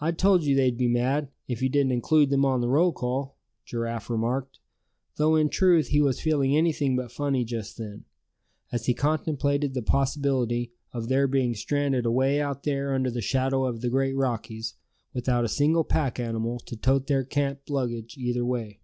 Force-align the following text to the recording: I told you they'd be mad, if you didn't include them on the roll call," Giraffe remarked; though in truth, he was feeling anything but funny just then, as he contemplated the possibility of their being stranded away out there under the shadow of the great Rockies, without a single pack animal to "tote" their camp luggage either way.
I 0.00 0.12
told 0.12 0.44
you 0.44 0.54
they'd 0.54 0.76
be 0.78 0.86
mad, 0.86 1.28
if 1.48 1.60
you 1.60 1.68
didn't 1.68 1.90
include 1.90 2.30
them 2.30 2.44
on 2.44 2.60
the 2.60 2.68
roll 2.68 2.92
call," 2.92 3.34
Giraffe 3.64 4.08
remarked; 4.08 4.60
though 5.16 5.34
in 5.34 5.48
truth, 5.48 5.88
he 5.88 6.00
was 6.00 6.20
feeling 6.20 6.56
anything 6.56 6.94
but 6.94 7.10
funny 7.10 7.44
just 7.44 7.76
then, 7.76 8.04
as 8.70 8.86
he 8.86 8.94
contemplated 8.94 9.74
the 9.74 9.82
possibility 9.82 10.70
of 10.92 11.08
their 11.08 11.26
being 11.26 11.52
stranded 11.56 12.06
away 12.06 12.40
out 12.40 12.62
there 12.62 12.94
under 12.94 13.10
the 13.10 13.20
shadow 13.20 13.64
of 13.64 13.80
the 13.80 13.90
great 13.90 14.14
Rockies, 14.14 14.74
without 15.12 15.44
a 15.44 15.48
single 15.48 15.82
pack 15.82 16.20
animal 16.20 16.60
to 16.60 16.76
"tote" 16.76 17.08
their 17.08 17.24
camp 17.24 17.68
luggage 17.68 18.16
either 18.16 18.44
way. 18.44 18.78